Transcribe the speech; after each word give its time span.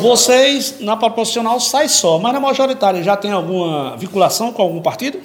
Vocês, 0.00 0.80
na 0.80 0.96
proporcional, 0.96 1.58
sai 1.60 1.88
só, 1.88 2.18
mas 2.18 2.32
na 2.32 2.40
majoritária 2.40 3.02
já 3.02 3.16
tem 3.16 3.30
alguma 3.30 3.96
vinculação 3.96 4.52
com 4.52 4.62
algum 4.62 4.82
partido? 4.82 5.18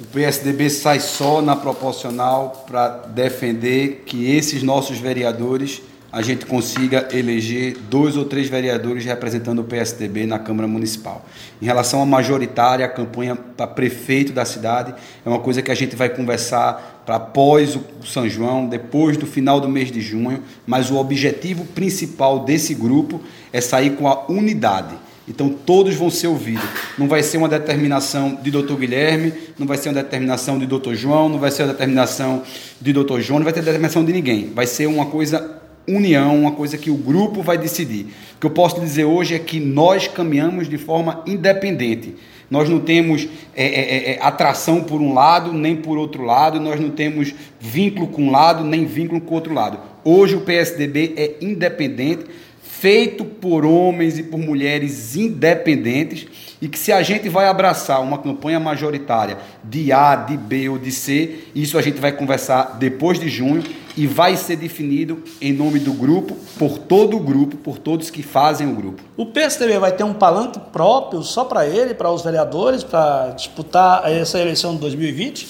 O 0.00 0.04
PSDB 0.06 0.70
sai 0.70 0.98
só 1.00 1.42
na 1.42 1.54
proporcional 1.54 2.64
para 2.66 2.88
defender 2.88 4.02
que 4.06 4.30
esses 4.34 4.62
nossos 4.62 4.98
vereadores 4.98 5.82
a 6.12 6.20
gente 6.20 6.44
consiga 6.44 7.08
eleger 7.10 7.74
dois 7.88 8.18
ou 8.18 8.26
três 8.26 8.48
vereadores 8.48 9.02
representando 9.02 9.60
o 9.60 9.64
PSDB 9.64 10.26
na 10.26 10.38
Câmara 10.38 10.68
Municipal. 10.68 11.24
Em 11.60 11.64
relação 11.64 12.02
à 12.02 12.06
majoritária, 12.06 12.84
a 12.84 12.88
campanha 12.88 13.34
para 13.34 13.66
prefeito 13.66 14.30
da 14.30 14.44
cidade 14.44 14.94
é 15.24 15.28
uma 15.28 15.38
coisa 15.38 15.62
que 15.62 15.70
a 15.70 15.74
gente 15.74 15.96
vai 15.96 16.10
conversar 16.10 17.02
para 17.06 17.16
após 17.16 17.74
o 17.74 17.82
São 18.04 18.28
João, 18.28 18.66
depois 18.66 19.16
do 19.16 19.26
final 19.26 19.58
do 19.58 19.70
mês 19.70 19.90
de 19.90 20.02
junho, 20.02 20.42
mas 20.66 20.90
o 20.90 20.96
objetivo 20.96 21.64
principal 21.64 22.40
desse 22.40 22.74
grupo 22.74 23.18
é 23.50 23.60
sair 23.60 23.96
com 23.96 24.06
a 24.06 24.26
unidade. 24.28 24.94
Então 25.26 25.48
todos 25.48 25.94
vão 25.94 26.10
ser 26.10 26.26
ouvidos. 26.26 26.68
Não 26.98 27.08
vai 27.08 27.22
ser 27.22 27.38
uma 27.38 27.48
determinação 27.48 28.38
de 28.42 28.50
doutor 28.50 28.76
Guilherme, 28.76 29.32
não 29.58 29.66
vai 29.66 29.78
ser 29.78 29.88
uma 29.88 30.02
determinação 30.02 30.58
de 30.58 30.66
doutor 30.66 30.94
João, 30.94 31.28
não 31.28 31.38
vai 31.38 31.50
ser 31.50 31.62
uma 31.62 31.72
determinação 31.72 32.42
de 32.80 32.92
doutor 32.92 33.20
João, 33.20 33.38
não 33.38 33.44
vai 33.44 33.52
ter 33.52 33.62
determinação 33.62 34.04
de 34.04 34.12
ninguém. 34.12 34.50
Vai 34.52 34.66
ser 34.66 34.86
uma 34.86 35.06
coisa 35.06 35.51
união, 35.88 36.40
uma 36.40 36.52
coisa 36.52 36.78
que 36.78 36.90
o 36.90 36.96
grupo 36.96 37.42
vai 37.42 37.58
decidir. 37.58 38.06
O 38.36 38.40
que 38.40 38.46
eu 38.46 38.50
posso 38.50 38.80
dizer 38.80 39.04
hoje 39.04 39.34
é 39.34 39.38
que 39.38 39.58
nós 39.58 40.06
caminhamos 40.08 40.68
de 40.68 40.78
forma 40.78 41.22
independente. 41.26 42.14
Nós 42.50 42.68
não 42.68 42.80
temos 42.80 43.26
é, 43.54 43.64
é, 43.64 43.80
é, 43.80 44.12
é, 44.12 44.18
atração 44.22 44.84
por 44.84 45.00
um 45.00 45.14
lado, 45.14 45.52
nem 45.54 45.74
por 45.74 45.96
outro 45.96 46.22
lado, 46.22 46.60
nós 46.60 46.78
não 46.78 46.90
temos 46.90 47.34
vínculo 47.58 48.08
com 48.08 48.24
um 48.24 48.30
lado, 48.30 48.62
nem 48.62 48.84
vínculo 48.84 49.20
com 49.22 49.32
o 49.32 49.34
outro 49.34 49.54
lado. 49.54 49.78
Hoje 50.04 50.36
o 50.36 50.42
PSDB 50.42 51.14
é 51.16 51.36
independente, 51.40 52.26
feito 52.60 53.24
por 53.24 53.64
homens 53.64 54.18
e 54.18 54.22
por 54.22 54.38
mulheres 54.38 55.16
independentes 55.16 56.26
e 56.60 56.68
que 56.68 56.78
se 56.78 56.92
a 56.92 57.02
gente 57.02 57.28
vai 57.28 57.46
abraçar 57.46 58.02
uma 58.02 58.18
campanha 58.18 58.60
majoritária 58.60 59.38
de 59.62 59.92
A, 59.92 60.14
de 60.14 60.36
B 60.36 60.68
ou 60.68 60.78
de 60.78 60.92
C, 60.92 61.38
isso 61.54 61.78
a 61.78 61.82
gente 61.82 62.00
vai 62.00 62.12
conversar 62.12 62.76
depois 62.78 63.18
de 63.18 63.28
junho 63.28 63.62
e 63.96 64.06
vai 64.06 64.36
ser 64.36 64.56
definido 64.56 65.22
em 65.40 65.52
nome 65.52 65.78
do 65.78 65.92
grupo, 65.92 66.36
por 66.58 66.78
todo 66.78 67.16
o 67.16 67.20
grupo, 67.20 67.56
por 67.56 67.78
todos 67.78 68.10
que 68.10 68.22
fazem 68.22 68.70
o 68.70 68.74
grupo. 68.74 69.02
O 69.16 69.26
PSDB 69.26 69.78
vai 69.78 69.92
ter 69.92 70.04
um 70.04 70.14
palanque 70.14 70.58
próprio 70.72 71.22
só 71.22 71.44
para 71.44 71.66
ele, 71.66 71.94
para 71.94 72.10
os 72.10 72.22
vereadores, 72.22 72.82
para 72.82 73.30
disputar 73.30 74.10
essa 74.10 74.38
eleição 74.38 74.74
de 74.74 74.80
2020? 74.80 75.48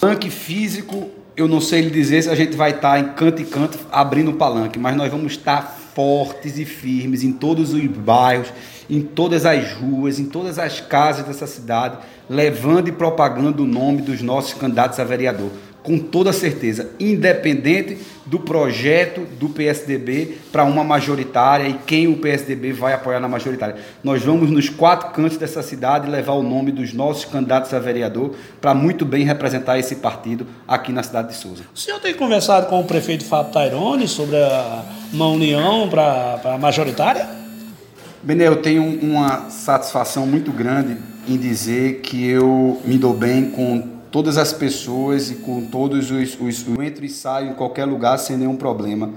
Palanque 0.00 0.30
físico, 0.30 1.10
eu 1.36 1.48
não 1.48 1.60
sei 1.60 1.82
lhe 1.82 1.90
dizer 1.90 2.22
se 2.22 2.30
a 2.30 2.34
gente 2.34 2.56
vai 2.56 2.70
estar 2.70 2.98
em 2.98 3.12
canto 3.12 3.40
e 3.40 3.44
canto 3.44 3.78
abrindo 3.90 4.32
palanque, 4.34 4.78
mas 4.78 4.96
nós 4.96 5.10
vamos 5.10 5.32
estar 5.32 5.78
fortes 5.94 6.58
e 6.58 6.64
firmes 6.64 7.22
em 7.22 7.32
todos 7.32 7.72
os 7.72 7.86
bairros, 7.86 8.48
em 8.88 9.02
todas 9.02 9.46
as 9.46 9.72
ruas, 9.72 10.18
em 10.18 10.24
todas 10.24 10.58
as 10.58 10.80
casas 10.80 11.24
dessa 11.26 11.46
cidade, 11.46 11.98
levando 12.28 12.88
e 12.88 12.92
propagando 12.92 13.62
o 13.62 13.66
nome 13.66 14.02
dos 14.02 14.20
nossos 14.20 14.54
candidatos 14.54 14.98
a 14.98 15.04
vereador, 15.04 15.50
com 15.82 15.98
toda 15.98 16.32
certeza, 16.32 16.90
independente 16.98 17.98
do 18.26 18.38
projeto 18.38 19.22
do 19.38 19.48
PSDB 19.48 20.38
para 20.52 20.64
uma 20.64 20.84
majoritária 20.84 21.68
e 21.68 21.74
quem 21.74 22.06
o 22.06 22.18
PSDB 22.18 22.72
vai 22.72 22.92
apoiar 22.92 23.18
na 23.18 23.28
majoritária. 23.28 23.76
Nós 24.04 24.22
vamos 24.22 24.50
nos 24.50 24.68
quatro 24.68 25.10
cantos 25.10 25.36
dessa 25.36 25.62
cidade 25.62 26.08
levar 26.08 26.34
o 26.34 26.42
nome 26.42 26.70
dos 26.70 26.92
nossos 26.92 27.24
candidatos 27.24 27.72
a 27.74 27.78
vereador 27.78 28.34
para 28.60 28.74
muito 28.74 29.04
bem 29.04 29.24
representar 29.24 29.78
esse 29.78 29.96
partido 29.96 30.46
aqui 30.68 30.92
na 30.92 31.02
cidade 31.02 31.28
de 31.28 31.34
Souza. 31.34 31.64
O 31.74 31.78
senhor 31.78 31.98
tem 31.98 32.14
conversado 32.14 32.66
com 32.66 32.80
o 32.80 32.84
prefeito 32.84 33.24
Fábio 33.24 33.52
Tairone 33.52 34.06
sobre 34.06 34.36
uma 35.12 35.28
união 35.28 35.88
para 35.88 36.40
a 36.44 36.58
majoritária? 36.58 37.28
Bené, 38.22 38.46
eu 38.46 38.56
tenho 38.56 38.82
uma 39.00 39.48
satisfação 39.48 40.26
muito 40.26 40.52
grande 40.52 40.96
em 41.26 41.38
dizer 41.38 42.00
que 42.00 42.28
eu 42.28 42.80
me 42.84 42.98
dou 42.98 43.14
bem 43.14 43.50
com 43.50 43.99
todas 44.10 44.36
as 44.36 44.52
pessoas 44.52 45.30
e 45.30 45.36
com 45.36 45.66
todos 45.66 46.10
os, 46.10 46.38
os 46.40 46.66
eu 46.66 46.82
entro 46.82 47.04
e 47.04 47.08
saio 47.08 47.50
em 47.50 47.54
qualquer 47.54 47.84
lugar 47.84 48.18
sem 48.18 48.36
nenhum 48.36 48.56
problema. 48.56 49.10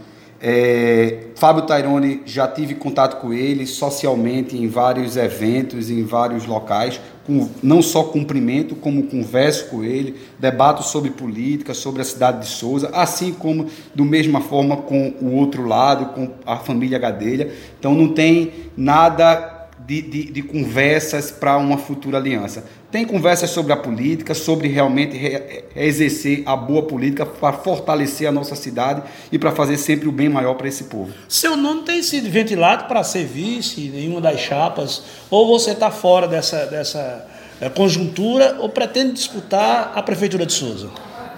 É, 0.46 1.28
Fábio 1.36 1.62
Tairone, 1.62 2.22
já 2.26 2.46
tive 2.46 2.76
contato 2.76 3.22
com 3.22 3.32
ele 3.32 3.66
socialmente 3.66 4.58
em 4.58 4.68
vários 4.68 5.16
eventos, 5.16 5.90
em 5.90 6.04
vários 6.04 6.46
locais, 6.46 7.00
com, 7.26 7.48
não 7.64 7.82
só 7.82 8.04
cumprimento, 8.04 8.76
como 8.76 9.04
converso 9.04 9.70
com 9.70 9.86
ele, 9.86 10.20
debato 10.38 10.84
sobre 10.84 11.12
política, 11.12 11.74
sobre 11.74 12.02
a 12.02 12.04
cidade 12.04 12.42
de 12.42 12.48
Souza, 12.48 12.90
assim 12.94 13.32
como, 13.32 13.68
do 13.96 14.04
mesma 14.04 14.42
forma, 14.42 14.76
com 14.76 15.14
o 15.22 15.34
outro 15.36 15.66
lado, 15.66 16.08
com 16.08 16.32
a 16.46 16.58
família 16.58 17.00
Gadelha. 17.00 17.50
Então, 17.80 17.96
não 17.96 18.10
tem 18.10 18.52
nada 18.76 19.70
de, 19.88 20.02
de, 20.02 20.32
de 20.32 20.42
conversas 20.44 21.32
para 21.32 21.58
uma 21.58 21.78
futura 21.78 22.18
aliança. 22.18 22.66
Tem 22.94 23.06
conversas 23.06 23.50
sobre 23.50 23.74
a 23.74 23.76
política, 23.76 24.36
sobre 24.36 24.68
realmente 24.68 25.18
re, 25.18 25.64
exercer 25.76 26.44
a 26.46 26.56
boa 26.56 26.84
política 26.84 27.26
para 27.26 27.52
fortalecer 27.52 28.28
a 28.30 28.32
nossa 28.32 28.56
cidade 28.56 29.02
e 29.32 29.40
para 29.40 29.52
fazer 29.52 29.78
sempre 29.78 30.08
o 30.08 30.12
bem 30.12 30.30
maior 30.30 30.54
para 30.54 30.68
esse 30.68 30.84
povo. 30.84 31.12
Seu 31.28 31.58
nome 31.58 31.82
tem 31.82 32.04
sido 32.04 32.30
ventilado 32.30 32.86
para 32.86 33.04
ser 33.04 33.26
vice 33.26 33.92
em 33.96 34.08
uma 34.10 34.22
das 34.22 34.40
chapas, 34.40 35.02
ou 35.32 35.48
você 35.48 35.72
está 35.72 35.90
fora 35.90 36.28
dessa, 36.28 36.68
dessa 36.68 37.26
eh, 37.60 37.68
conjuntura, 37.68 38.58
ou 38.60 38.70
pretende 38.70 39.14
disputar 39.14 39.92
a 39.96 40.04
Prefeitura 40.04 40.46
de 40.46 40.54
Souza? 40.54 40.92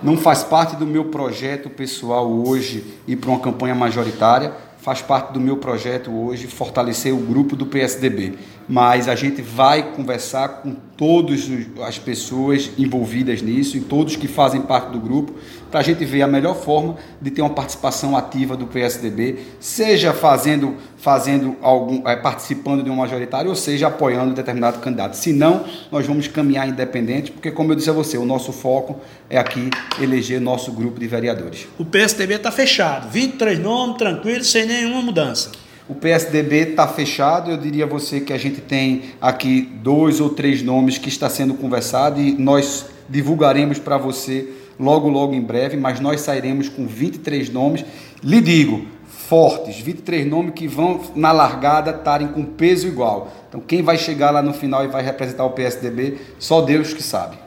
Não 0.03 0.17
faz 0.17 0.43
parte 0.43 0.75
do 0.75 0.85
meu 0.85 1.05
projeto 1.05 1.69
pessoal 1.69 2.29
hoje 2.29 2.83
ir 3.07 3.15
para 3.15 3.29
uma 3.29 3.39
campanha 3.39 3.73
majoritária 3.73 4.51
faz 4.85 5.01
parte 5.01 5.33
do 5.33 5.39
meu 5.39 5.57
projeto 5.57 6.11
hoje 6.11 6.45
fortalecer 6.45 7.11
o 7.11 7.17
grupo 7.17 7.55
do 7.55 7.65
PSDB. 7.65 8.37
Mas 8.67 9.07
a 9.07 9.15
gente 9.15 9.41
vai 9.41 9.93
conversar 9.93 10.47
com 10.61 10.75
todas 10.97 11.49
as 11.85 11.99
pessoas 11.99 12.71
envolvidas 12.77 13.41
nisso 13.41 13.77
e 13.77 13.81
todos 13.81 14.15
que 14.15 14.27
fazem 14.27 14.61
parte 14.61 14.91
do 14.91 14.99
grupo 14.99 15.33
para 15.69 15.81
a 15.81 15.83
gente 15.83 16.05
ver 16.05 16.21
a 16.21 16.27
melhor 16.27 16.55
forma 16.55 16.95
de 17.21 17.29
ter 17.29 17.41
uma 17.41 17.49
participação 17.49 18.15
ativa 18.15 18.55
do 18.55 18.65
PSDB, 18.65 19.39
seja 19.59 20.13
fazendo, 20.13 20.75
fazendo 20.97 21.57
algum, 21.61 22.07
é, 22.07 22.15
participando 22.15 22.81
de 22.81 22.89
um 22.89 22.95
majoritário 22.95 23.49
ou 23.49 23.55
seja 23.55 23.87
apoiando 23.87 24.33
determinado 24.33 24.79
candidato. 24.79 25.15
Se 25.15 25.33
não, 25.33 25.65
nós 25.91 26.05
vamos 26.05 26.27
caminhar 26.27 26.67
independente, 26.67 27.31
porque 27.31 27.51
como 27.51 27.71
eu 27.71 27.75
disse 27.75 27.89
a 27.89 27.93
você, 27.93 28.17
o 28.17 28.25
nosso 28.25 28.53
foco 28.53 29.01
é 29.29 29.37
aqui 29.37 29.69
eleger 29.99 30.39
nosso 30.39 30.71
grupo 30.71 30.99
de 30.99 31.07
vereadores. 31.07 31.67
O 31.77 31.83
PSDB 31.83 32.35
está 32.35 32.51
fechado, 32.51 33.09
23 33.09 33.59
nomes, 33.59 33.97
tranquilo, 33.97 34.43
sem 34.43 34.65
nenhuma 34.65 35.01
mudança. 35.01 35.64
O 35.87 35.93
PSDB 35.93 36.71
está 36.71 36.87
fechado, 36.87 37.51
eu 37.51 37.57
diria 37.57 37.83
a 37.83 37.87
você 37.87 38.19
que 38.19 38.33
a 38.33 38.37
gente 38.39 38.59
tem 38.59 39.03
aqui 39.21 39.61
dois 39.61 40.19
ou 40.19 40.29
três 40.31 40.63
nomes 40.63 40.97
que 40.97 41.09
está 41.09 41.29
sendo 41.29 41.53
conversado 41.53 42.19
e 42.19 42.33
nós 42.33 42.87
divulgaremos 43.07 43.77
para 43.77 43.95
você 43.95 44.49
logo, 44.79 45.07
logo 45.07 45.35
em 45.35 45.41
breve, 45.41 45.77
mas 45.77 45.99
nós 45.99 46.21
sairemos 46.21 46.69
com 46.69 46.87
23 46.87 47.49
nomes. 47.49 47.85
Lhe 48.23 48.41
digo, 48.41 48.87
fortes, 49.07 49.79
23 49.79 50.25
nomes 50.25 50.53
que 50.55 50.67
vão 50.67 51.01
na 51.15 51.31
largada 51.31 51.91
estarem 51.91 52.29
com 52.29 52.43
peso 52.43 52.87
igual. 52.87 53.31
Então, 53.47 53.61
quem 53.61 53.83
vai 53.83 53.97
chegar 53.97 54.31
lá 54.31 54.41
no 54.41 54.53
final 54.53 54.83
e 54.83 54.87
vai 54.87 55.03
representar 55.03 55.45
o 55.45 55.51
PSDB, 55.51 56.17
só 56.39 56.61
Deus 56.61 56.95
que 56.95 57.03
sabe. 57.03 57.44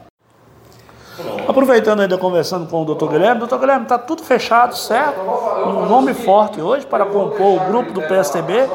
Aproveitando 1.47 2.01
ainda 2.01 2.17
conversando 2.17 2.67
com 2.67 2.81
o 2.81 2.85
doutor 2.85 3.09
Guilherme, 3.09 3.39
doutor 3.39 3.59
Guilherme, 3.59 3.83
está 3.83 3.97
tudo 3.97 4.23
fechado, 4.23 4.75
certo? 4.77 5.19
Um 5.21 5.85
nome 5.87 6.13
forte 6.13 6.61
hoje 6.61 6.85
para 6.85 7.05
compor 7.05 7.61
o 7.61 7.65
grupo 7.67 7.91
do 7.91 8.01
PSDB, 8.01 8.67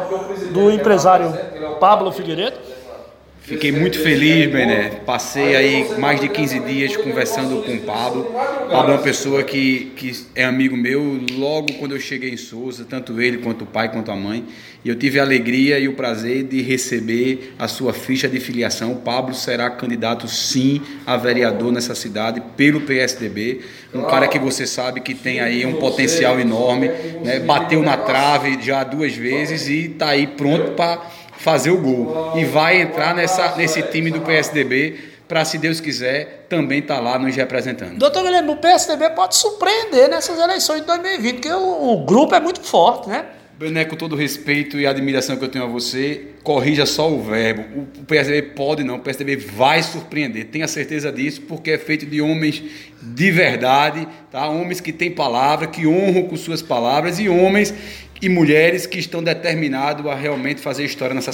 do 0.52 0.70
empresário 0.70 1.32
Pablo 1.78 2.10
Figueiredo. 2.12 2.73
Fiquei 3.46 3.70
muito 3.70 3.98
feliz, 3.98 4.50
Bené. 4.50 4.88
Passei 5.04 5.54
aí 5.54 5.98
mais 5.98 6.18
de 6.18 6.30
15 6.30 6.60
dias 6.60 6.96
conversando 6.96 7.62
com 7.62 7.74
o 7.74 7.80
Pablo. 7.80 8.24
Pablo 8.70 8.92
é 8.92 8.96
uma 8.96 9.02
pessoa 9.02 9.42
que, 9.42 9.92
que 9.96 10.12
é 10.34 10.44
amigo 10.44 10.74
meu 10.74 11.20
logo 11.32 11.74
quando 11.74 11.94
eu 11.94 12.00
cheguei 12.00 12.30
em 12.30 12.38
Souza, 12.38 12.86
tanto 12.88 13.20
ele 13.20 13.36
quanto 13.36 13.64
o 13.64 13.66
pai 13.66 13.92
quanto 13.92 14.10
a 14.10 14.16
mãe. 14.16 14.46
E 14.82 14.88
eu 14.88 14.94
tive 14.94 15.20
a 15.20 15.22
alegria 15.22 15.78
e 15.78 15.86
o 15.86 15.92
prazer 15.92 16.44
de 16.44 16.62
receber 16.62 17.54
a 17.58 17.68
sua 17.68 17.92
ficha 17.92 18.26
de 18.26 18.40
filiação. 18.40 18.92
O 18.92 18.96
Pablo 18.96 19.34
será 19.34 19.68
candidato 19.68 20.26
sim 20.26 20.80
a 21.06 21.18
vereador 21.18 21.70
nessa 21.70 21.94
cidade 21.94 22.42
pelo 22.56 22.80
PSDB. 22.80 23.60
Um 23.94 24.04
cara 24.04 24.26
que 24.26 24.38
você 24.38 24.66
sabe 24.66 25.02
que 25.02 25.14
tem 25.14 25.40
aí 25.40 25.66
um 25.66 25.74
potencial 25.74 26.40
enorme, 26.40 26.88
né? 27.22 27.40
bateu 27.40 27.82
na 27.82 27.98
trave 27.98 28.58
já 28.62 28.82
duas 28.84 29.14
vezes 29.14 29.68
e 29.68 29.86
está 29.86 30.08
aí 30.08 30.26
pronto 30.26 30.72
para 30.72 31.23
fazer 31.38 31.70
o 31.70 31.78
gol. 31.78 32.32
E 32.36 32.44
vai 32.44 32.80
entrar 32.80 33.14
nessa, 33.14 33.56
nesse 33.56 33.82
time 33.82 34.10
do 34.10 34.20
PSDB 34.20 35.12
para, 35.26 35.44
se 35.44 35.58
Deus 35.58 35.80
quiser, 35.80 36.46
também 36.48 36.80
estar 36.80 36.96
tá 36.96 37.00
lá 37.00 37.18
nos 37.18 37.34
representando. 37.34 37.98
Doutor 37.98 38.22
Guilherme, 38.22 38.50
o 38.50 38.56
PSDB 38.56 39.10
pode 39.10 39.36
surpreender 39.36 40.08
nessas 40.08 40.38
eleições 40.38 40.80
de 40.80 40.86
2020, 40.86 41.34
porque 41.34 41.52
o, 41.52 41.92
o 41.92 42.04
grupo 42.04 42.34
é 42.34 42.40
muito 42.40 42.60
forte, 42.60 43.08
né? 43.08 43.24
Bené, 43.56 43.84
com 43.84 43.94
todo 43.94 44.14
o 44.14 44.16
respeito 44.16 44.80
e 44.80 44.86
admiração 44.86 45.36
que 45.36 45.44
eu 45.44 45.48
tenho 45.48 45.64
a 45.64 45.68
você, 45.68 46.30
corrija 46.42 46.84
só 46.84 47.08
o 47.08 47.22
verbo. 47.22 47.86
O 48.00 48.04
PSDB 48.04 48.48
pode 48.48 48.82
não, 48.82 48.96
o 48.96 49.00
PSDB 49.00 49.36
vai 49.36 49.80
surpreender. 49.80 50.46
Tenha 50.46 50.66
certeza 50.66 51.12
disso, 51.12 51.42
porque 51.42 51.70
é 51.70 51.78
feito 51.78 52.04
de 52.04 52.20
homens 52.20 52.62
de 53.00 53.30
verdade, 53.30 54.08
tá? 54.30 54.48
homens 54.48 54.80
que 54.80 54.92
têm 54.92 55.10
palavra, 55.10 55.68
que 55.68 55.86
honram 55.86 56.24
com 56.24 56.36
suas 56.36 56.62
palavras 56.62 57.20
e 57.20 57.28
homens 57.28 57.72
e 58.20 58.28
mulheres 58.28 58.86
que 58.86 58.98
estão 58.98 59.22
determinados 59.22 60.04
a 60.06 60.16
realmente 60.16 60.60
fazer 60.60 60.84
história 60.84 61.14
nessa 61.14 61.22